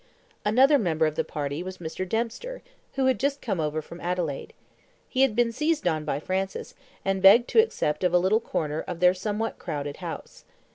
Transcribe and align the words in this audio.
Another 0.43 0.79
member 0.79 1.05
of 1.05 1.13
the 1.13 1.23
party 1.23 1.61
was 1.61 1.77
Mr. 1.77 2.09
Dempster, 2.09 2.63
who 2.95 3.05
had 3.05 3.19
just 3.19 3.39
come 3.39 3.59
over 3.59 3.83
from 3.83 4.01
Adelaide. 4.01 4.51
He 5.07 5.21
had 5.21 5.35
been 5.35 5.51
seized 5.51 5.87
on 5.87 6.05
by 6.05 6.19
Francis, 6.19 6.73
and 7.05 7.21
begged 7.21 7.47
to 7.49 7.61
accept 7.61 8.03
of 8.03 8.11
a 8.11 8.17
little 8.17 8.39
corner 8.39 8.79
of 8.81 8.99
their 8.99 9.13
somewhat 9.13 9.59
crowded 9.59 9.97
house. 9.97 10.43